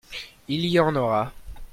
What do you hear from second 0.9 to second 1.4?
aura.